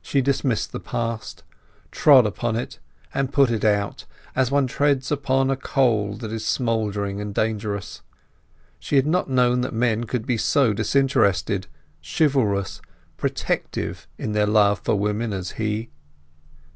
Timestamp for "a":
5.52-5.56